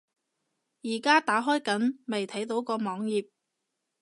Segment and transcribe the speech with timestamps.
[0.81, 3.29] 而家打開緊，未睇到個網頁￼